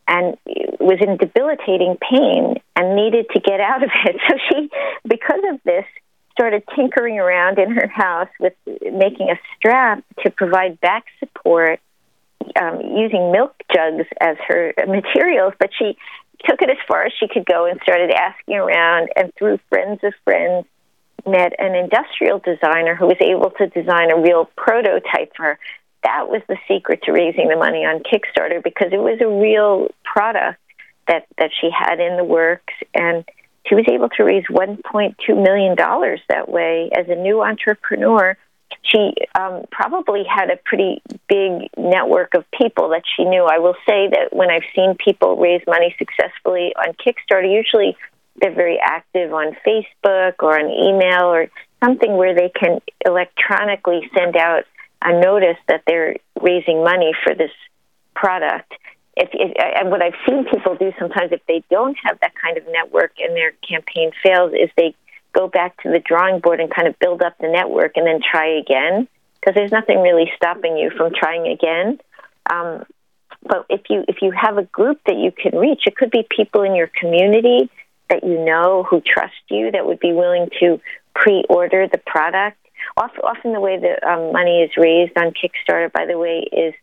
[0.09, 0.37] and
[0.81, 4.17] was in debilitating pain and needed to get out of it.
[4.29, 4.71] So she,
[5.07, 5.85] because of this,
[6.33, 11.81] started tinkering around in her house with making a strap to provide back support
[12.61, 15.53] um, using milk jugs as her materials.
[15.59, 15.97] But she
[16.47, 20.01] took it as far as she could go and started asking around and through friends
[20.05, 20.67] of friends
[21.27, 25.59] met an industrial designer who was able to design a real prototype for her.
[26.05, 29.88] That was the secret to raising the money on Kickstarter because it was a real
[30.05, 30.61] product
[31.07, 33.24] that, that she had in the works and
[33.66, 38.36] she was able to raise $1.2 million that way as a new entrepreneur
[38.82, 43.44] she um, probably had a pretty big network of people that she knew.
[43.44, 47.96] I will say that when I've seen people raise money successfully on Kickstarter, usually
[48.36, 51.49] they're very active on Facebook or on email or
[51.82, 54.64] something where they can electronically send out
[55.03, 57.51] a notice that they're raising money for this
[58.14, 58.72] product.
[59.16, 62.57] If, if and what I've seen people do sometimes, if they don't have that kind
[62.57, 64.94] of network and their campaign fails, is they
[65.32, 68.20] go back to the drawing board and kind of build up the network and then
[68.20, 69.09] try again
[69.40, 71.99] because there's nothing really stopping you from trying again.
[72.51, 72.84] Um,
[73.42, 76.26] but if you if you have a group that you can reach, it could be
[76.28, 77.70] people in your community
[78.11, 80.80] that you know who trust you that would be willing to
[81.14, 82.59] pre-order the product.
[82.99, 86.74] Often, the way that um, money is raised on Kickstarter, by the way, is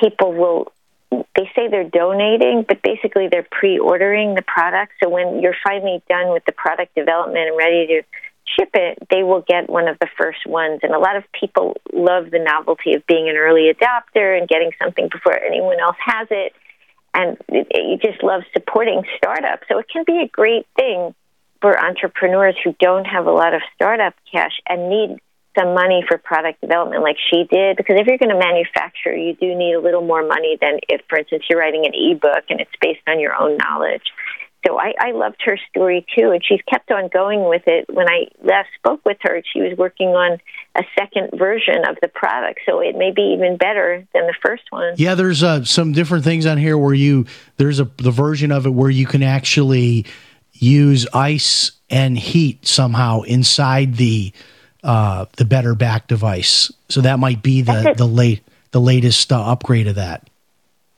[0.00, 0.72] people will
[1.10, 4.92] they say they're donating, but basically they're pre-ordering the product.
[5.02, 8.02] So when you're finally done with the product development and ready to
[8.58, 10.80] ship it, they will get one of the first ones.
[10.82, 14.72] And a lot of people love the novelty of being an early adopter and getting
[14.82, 16.52] something before anyone else has it.
[17.14, 19.66] And you just love supporting startups.
[19.68, 21.14] So it can be a great thing
[21.60, 25.18] for entrepreneurs who don't have a lot of startup cash and need
[25.58, 29.34] some money for product development like she did because if you're going to manufacture you
[29.34, 32.60] do need a little more money than if for instance you're writing an ebook and
[32.60, 34.02] it's based on your own knowledge
[34.66, 37.86] so I, I loved her story too, and she's kept on going with it.
[37.92, 40.38] When I last spoke with her, she was working on
[40.74, 44.64] a second version of the product, so it may be even better than the first
[44.70, 44.94] one.
[44.96, 47.26] Yeah, there's uh, some different things on here where you
[47.58, 50.06] there's a the version of it where you can actually
[50.58, 54.32] use ice and heat somehow inside the
[54.82, 56.72] uh, the BetterBack device.
[56.88, 60.28] So that might be the the late the latest uh, upgrade of that.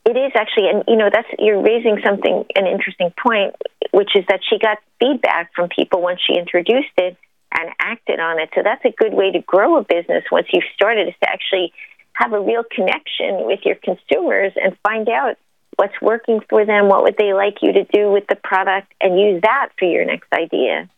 [0.05, 3.55] It is actually, and you know, that's you're raising something an interesting point,
[3.91, 7.17] which is that she got feedback from people once she introduced it
[7.51, 8.49] and acted on it.
[8.55, 11.73] So that's a good way to grow a business once you've started, is to actually
[12.13, 15.37] have a real connection with your consumers and find out
[15.79, 19.17] what's working for them, what would they like you to do with the product, and
[19.19, 20.89] use that for your next idea.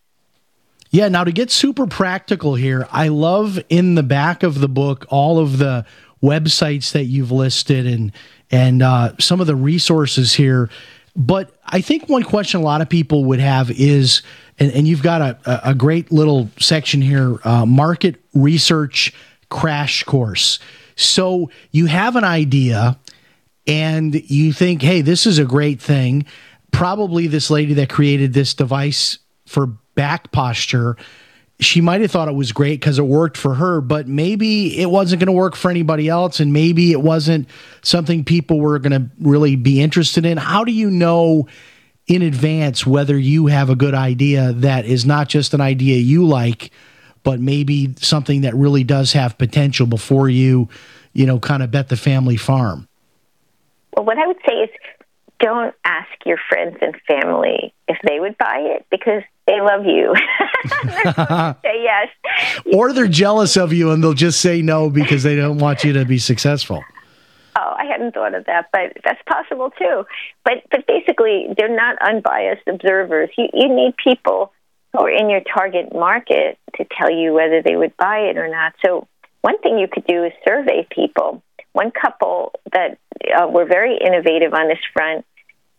[0.89, 5.05] Yeah, now to get super practical here, I love in the back of the book
[5.09, 5.86] all of the
[6.21, 8.11] websites that you've listed and
[8.49, 10.69] and uh, some of the resources here.
[11.15, 14.21] But I think one question a lot of people would have is,
[14.59, 19.13] and, and you've got a, a great little section here uh, market research
[19.49, 20.59] crash course.
[20.95, 22.97] So you have an idea
[23.68, 26.26] and you think, hey, this is a great thing.
[26.72, 30.97] Probably this lady that created this device for back posture
[31.62, 34.89] she might have thought it was great because it worked for her, but maybe it
[34.89, 37.47] wasn't going to work for anybody else, and maybe it wasn't
[37.84, 40.38] something people were going to really be interested in.
[40.38, 41.47] How do you know
[42.07, 46.26] in advance whether you have a good idea that is not just an idea you
[46.26, 46.72] like,
[47.24, 50.68] but maybe something that really does have potential before you,
[51.14, 52.88] you know, kind of bet the family farm?
[53.96, 54.70] Well, what I would say is
[55.39, 60.14] don't ask your friends and family if they would buy it because they love you.
[61.64, 62.08] say yes.
[62.74, 65.94] Or they're jealous of you and they'll just say no because they don't want you
[65.94, 66.84] to be successful.
[67.58, 70.06] Oh, I hadn't thought of that, but that's possible too.
[70.46, 73.30] But but basically, they're not unbiased observers.
[73.38, 74.54] You you need people
[74.94, 78.48] who are in your target market to tell you whether they would buy it or
[78.48, 78.74] not.
[78.86, 79.08] So
[79.42, 81.44] one thing you could do is survey people.
[81.74, 82.97] One couple that
[83.36, 85.26] uh, were very innovative on this front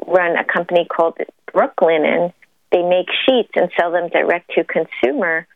[0.07, 1.19] run a company called
[1.53, 2.33] Brooklinen.
[2.71, 5.47] They make sheets and sell them direct to consumer.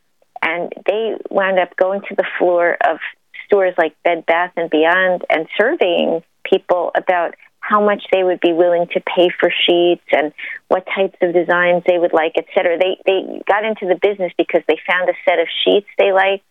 [0.41, 2.99] And they wound up going to the floor of
[3.45, 8.53] stores like Bed Bath and Beyond and surveying people about how much they would be
[8.53, 10.31] willing to pay for sheets and
[10.69, 12.77] what types of designs they would like, et cetera.
[12.77, 16.45] They they got into the business because they found a set of sheets they liked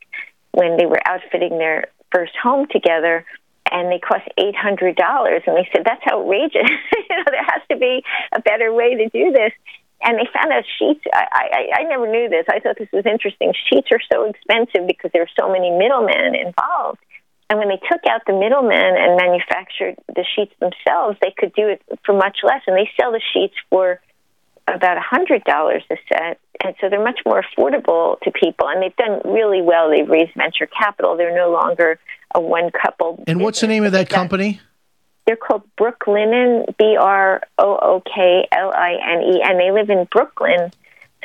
[0.52, 3.24] when they were outfitting their first home together
[3.72, 5.42] and they cost eight hundred dollars.
[5.46, 6.70] And they said that's outrageous.
[7.10, 8.02] you know, there has to be
[8.32, 9.52] a better way to do this.
[10.02, 11.04] And they found out sheets.
[11.12, 12.46] I, I I never knew this.
[12.48, 13.52] I thought this was interesting.
[13.68, 17.00] Sheets are so expensive because there are so many middlemen involved.
[17.48, 21.68] And when they took out the middlemen and manufactured the sheets themselves, they could do
[21.68, 22.62] it for much less.
[22.66, 24.00] And they sell the sheets for
[24.66, 28.68] about a hundred dollars a set, and so they're much more affordable to people.
[28.68, 29.90] And they've done really well.
[29.90, 31.16] They've raised venture capital.
[31.16, 32.00] They're no longer
[32.34, 33.22] a one couple.
[33.26, 34.60] And what's the name of that company?
[35.26, 39.90] They're called Brooklinen, B R O O K L I N E, and they live
[39.90, 40.70] in Brooklyn.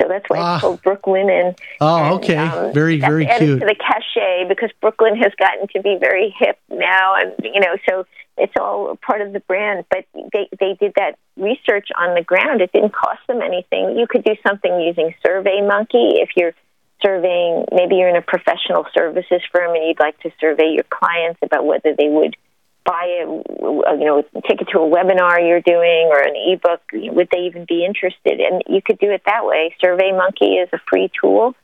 [0.00, 0.54] So that's why ah.
[0.54, 1.56] it's called Brooklinen.
[1.80, 2.36] Oh, okay.
[2.36, 3.60] And, um, very, very cute.
[3.60, 7.76] To the cachet because Brooklyn has gotten to be very hip now, and you know,
[7.88, 8.04] so
[8.36, 9.84] it's all part of the brand.
[9.90, 12.60] But they they did that research on the ground.
[12.60, 13.96] It didn't cost them anything.
[13.96, 16.54] You could do something using SurveyMonkey if you're
[17.02, 17.66] surveying.
[17.72, 21.66] Maybe you're in a professional services firm and you'd like to survey your clients about
[21.66, 22.36] whether they would
[22.84, 26.80] buy it, you know, take it to a webinar you're doing or an ebook.
[26.92, 28.40] Would they even be interested?
[28.40, 29.74] And you could do it that way.
[29.82, 31.54] SurveyMonkey is a free tool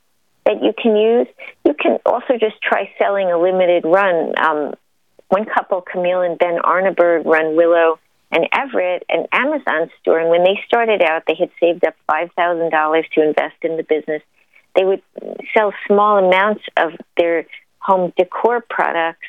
[0.47, 1.27] that you can use.
[1.65, 4.35] You can also just try selling a limited run.
[4.39, 4.75] Um,
[5.29, 7.99] one couple, Camille and Ben Arneberg, run Willow
[8.31, 10.21] and Everett, an Amazon store.
[10.21, 14.23] And when they started out, they had saved up $5,000 to invest in the business.
[14.79, 15.03] They would
[15.57, 17.47] sell small amounts of their
[17.81, 19.27] home decor products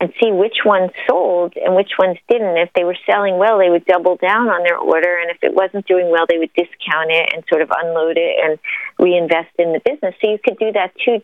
[0.00, 2.56] and see which ones sold and which ones didn't.
[2.56, 5.54] If they were selling well, they would double down on their order, and if it
[5.54, 8.58] wasn't doing well, they would discount it and sort of unload it and
[8.98, 10.16] reinvest in the business.
[10.20, 11.22] So you could do that too.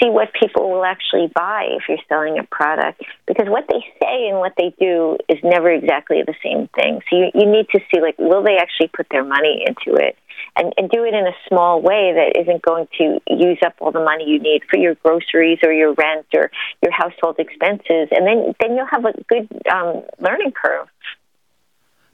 [0.00, 4.28] See what people will actually buy if you're selling a product, because what they say
[4.28, 7.00] and what they do is never exactly the same thing.
[7.10, 10.16] So you, you need to see like, will they actually put their money into it?
[10.58, 13.92] And, and do it in a small way that isn't going to use up all
[13.92, 16.50] the money you need for your groceries or your rent or
[16.82, 18.08] your household expenses.
[18.10, 20.88] And then, then you'll have a good um, learning curve.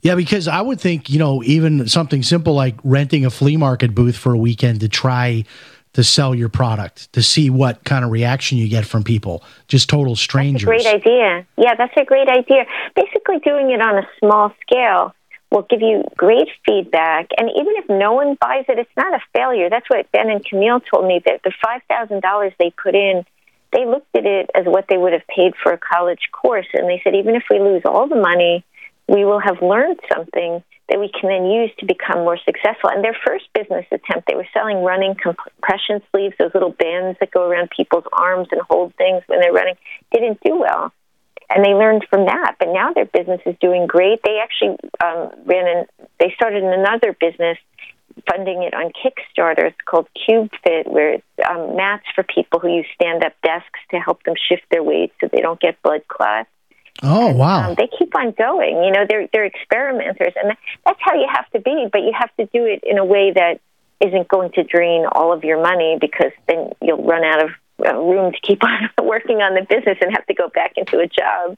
[0.02, 3.94] Yeah, because I would think, you know, even something simple like renting a flea market
[3.94, 5.44] booth for a weekend to try
[5.94, 9.88] to sell your product, to see what kind of reaction you get from people, just
[9.88, 10.66] total strangers.
[10.66, 11.46] great idea.
[11.56, 12.66] Yeah, that's a great idea.
[12.94, 15.14] Basically, doing it on a small scale
[15.54, 17.28] will give you great feedback.
[17.38, 19.70] And even if no one buys it, it's not a failure.
[19.70, 23.24] That's what Ben and Camille told me that the $5,000 they put in,
[23.72, 26.66] they looked at it as what they would have paid for a college course.
[26.74, 28.64] And they said, even if we lose all the money,
[29.08, 32.90] we will have learned something that we can then use to become more successful.
[32.90, 37.30] And their first business attempt, they were selling running compression sleeves, those little bands that
[37.30, 39.76] go around people's arms and hold things when they're running,
[40.12, 40.92] didn't do well.
[41.50, 42.56] And they learned from that.
[42.58, 44.20] But now their business is doing great.
[44.24, 45.86] They actually um, ran and
[46.18, 47.58] they started another business
[48.28, 49.66] funding it on Kickstarter.
[49.66, 53.80] It's called Cube Fit, where it's um, mats for people who use stand up desks
[53.90, 56.48] to help them shift their weight so they don't get blood clots.
[57.02, 57.70] Oh wow!
[57.70, 58.84] Um, they keep on going.
[58.84, 61.86] You know, they're they're experimenters, and that's how you have to be.
[61.90, 63.60] But you have to do it in a way that
[64.00, 68.32] isn't going to drain all of your money because then you'll run out of room
[68.32, 71.56] to keep on working on the business and have to go back into a job.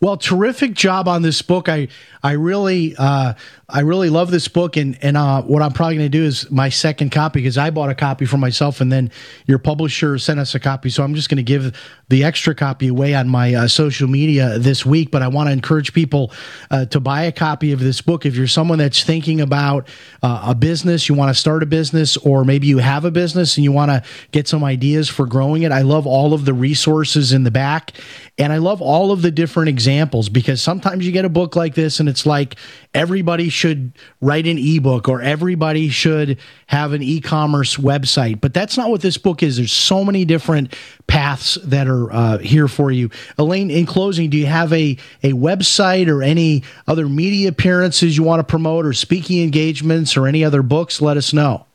[0.00, 1.68] Well, terrific job on this book.
[1.68, 1.88] I
[2.22, 3.34] I really uh,
[3.68, 6.48] I really love this book, and and uh, what I'm probably going to do is
[6.52, 9.10] my second copy because I bought a copy for myself, and then
[9.46, 10.88] your publisher sent us a copy.
[10.88, 11.76] So I'm just going to give
[12.08, 15.10] the extra copy away on my uh, social media this week.
[15.10, 16.30] But I want to encourage people
[16.70, 19.88] uh, to buy a copy of this book if you're someone that's thinking about
[20.22, 23.56] uh, a business, you want to start a business, or maybe you have a business
[23.56, 24.00] and you want to
[24.30, 25.72] get some ideas for growing it.
[25.72, 27.94] I love all of the resources in the back,
[28.38, 31.74] and I love all of the different examples because sometimes you get a book like
[31.74, 32.54] this and it's like
[32.94, 38.40] everybody should write an ebook or everybody should have an e-commerce website.
[38.40, 39.56] But that's not what this book is.
[39.56, 40.74] There's so many different
[41.06, 43.10] paths that are uh, here for you.
[43.38, 48.22] Elaine in closing do you have a, a website or any other media appearances you
[48.22, 51.00] want to promote or speaking engagements or any other books?
[51.00, 51.65] Let us know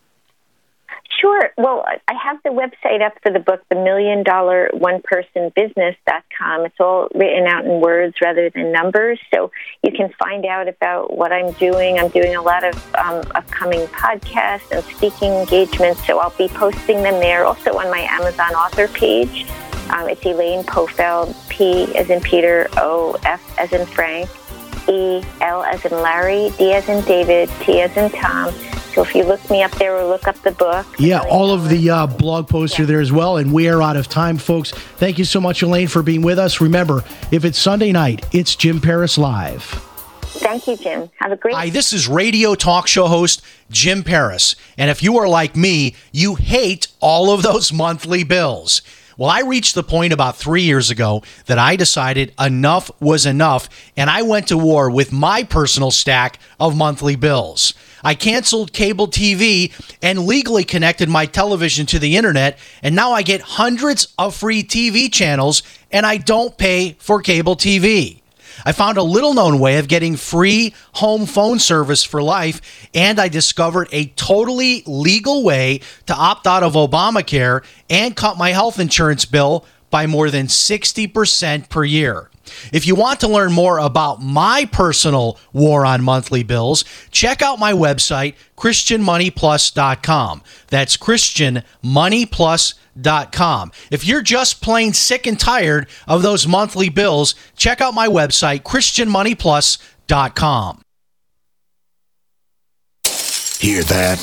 [1.21, 1.51] Sure.
[1.55, 6.65] Well, I have the website up for the book, the million dollar one person business.com.
[6.65, 9.19] It's all written out in words rather than numbers.
[9.31, 9.51] So
[9.83, 11.99] you can find out about what I'm doing.
[11.99, 16.07] I'm doing a lot of um, upcoming podcasts and speaking engagements.
[16.07, 17.45] So I'll be posting them there.
[17.45, 19.45] Also on my Amazon author page.
[19.91, 24.27] Um, it's Elaine Pofeldt, P as in Peter, O, F as in Frank,
[24.89, 28.51] E, L as in Larry, D as in David, T as in Tom.
[28.93, 30.85] So if you look me up there or look up the book.
[30.99, 33.37] Yeah, all of the uh, blog posts are there as well.
[33.37, 34.71] And we are out of time, folks.
[34.71, 36.59] Thank you so much, Elaine, for being with us.
[36.59, 39.63] Remember, if it's Sunday night, it's Jim Paris Live.
[40.41, 41.09] Thank you, Jim.
[41.19, 44.55] Have a great Hi, this is radio talk show host Jim Paris.
[44.77, 48.81] And if you are like me, you hate all of those monthly bills.
[49.17, 53.69] Well, I reached the point about three years ago that I decided enough was enough,
[53.95, 57.73] and I went to war with my personal stack of monthly bills.
[58.03, 59.71] I canceled cable TV
[60.01, 64.63] and legally connected my television to the internet, and now I get hundreds of free
[64.63, 68.21] TV channels, and I don't pay for cable TV.
[68.65, 73.19] I found a little known way of getting free home phone service for life, and
[73.19, 78.79] I discovered a totally legal way to opt out of Obamacare and cut my health
[78.79, 82.30] insurance bill by more than 60% per year.
[82.71, 87.57] If you want to learn more about my personal war on monthly bills, check out
[87.59, 90.43] my website, ChristianMoneyPlus.com.
[90.67, 93.71] That's ChristianMoneyPlus.com.
[93.89, 98.63] If you're just plain sick and tired of those monthly bills, check out my website,
[98.63, 100.81] ChristianMoneyPlus.com.
[103.59, 104.17] Hear that?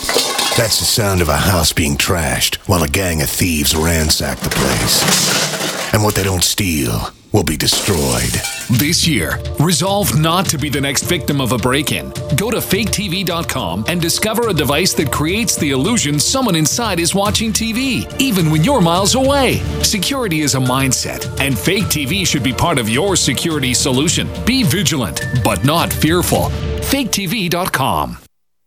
[0.56, 4.50] That's the sound of a house being trashed while a gang of thieves ransack the
[4.50, 5.94] place.
[5.94, 8.33] And what they don't steal will be destroyed.
[8.79, 12.11] This year, resolve not to be the next victim of a break in.
[12.37, 17.53] Go to faketv.com and discover a device that creates the illusion someone inside is watching
[17.53, 19.57] TV, even when you're miles away.
[19.83, 24.29] Security is a mindset, and Fake TV should be part of your security solution.
[24.45, 26.51] Be vigilant, but not fearful.
[26.91, 28.18] faketv.com.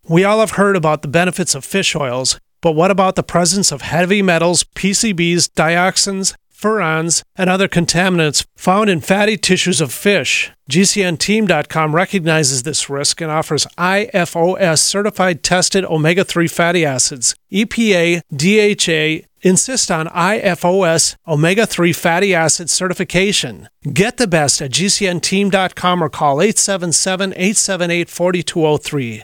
[0.07, 3.71] We all have heard about the benefits of fish oils, but what about the presence
[3.71, 10.51] of heavy metals, PCBs, dioxins, furans, and other contaminants found in fatty tissues of fish?
[10.69, 17.35] GCNteam.com recognizes this risk and offers IFOS certified tested omega 3 fatty acids.
[17.51, 23.67] EPA, DHA, insist on IFOS omega 3 fatty acid certification.
[23.91, 29.23] Get the best at GCNteam.com or call 877 878 4203.